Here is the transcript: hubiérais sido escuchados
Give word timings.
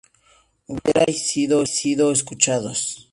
hubiérais 0.67 1.27
sido 1.29 2.09
escuchados 2.11 3.07